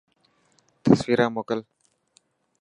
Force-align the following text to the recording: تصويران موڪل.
تصويران 0.83 1.29
موڪل. 1.35 1.59